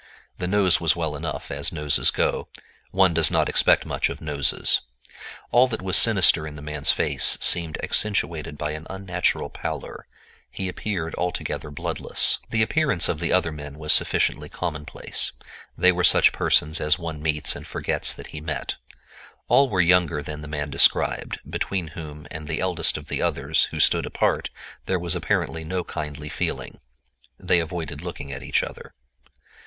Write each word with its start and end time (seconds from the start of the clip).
The 0.39 0.47
nose 0.47 0.81
was 0.81 0.95
well 0.95 1.15
enough, 1.15 1.51
as 1.51 1.71
noses 1.71 2.09
go; 2.09 2.47
one 2.89 3.13
does 3.13 3.29
not 3.29 3.47
expect 3.47 3.85
much 3.85 4.09
of 4.09 4.19
noses. 4.19 4.81
All 5.51 5.67
that 5.67 5.83
was 5.83 5.95
sinister 5.95 6.47
in 6.47 6.55
the 6.55 6.63
man's 6.63 6.89
face 6.91 7.37
seemed 7.39 7.77
accentuated 7.83 8.57
by 8.57 8.71
an 8.71 8.87
unnatural 8.89 9.51
pallor—he 9.51 10.67
appeared 10.67 11.13
altogether 11.19 11.69
bloodless. 11.69 12.39
The 12.49 12.63
appearance 12.63 13.09
of 13.09 13.19
the 13.19 13.31
other 13.31 13.51
men 13.51 13.77
was 13.77 13.93
sufficiently 13.93 14.49
commonplace; 14.49 15.33
they 15.77 15.91
were 15.91 16.03
such 16.03 16.31
persons 16.33 16.81
as 16.81 16.97
one 16.97 17.21
meets 17.21 17.55
and 17.55 17.67
forgets 17.67 18.15
that 18.15 18.31
he 18.33 18.41
met. 18.41 18.77
All 19.49 19.69
were 19.69 19.81
younger 19.81 20.23
than 20.23 20.41
the 20.41 20.47
man 20.47 20.71
described, 20.71 21.39
between 21.47 21.89
whom 21.89 22.25
and 22.31 22.47
the 22.47 22.59
eldest 22.59 22.97
of 22.97 23.07
the 23.07 23.21
others, 23.21 23.65
who 23.65 23.79
stood 23.79 24.07
apart, 24.07 24.49
there 24.87 24.97
was 24.97 25.15
apparently 25.15 25.63
no 25.63 25.83
kindly 25.83 26.27
feeling. 26.27 26.79
They 27.37 27.59
avoided 27.59 28.01
looking 28.01 28.31
at 28.31 28.41
each 28.41 28.63
other. 28.63 28.95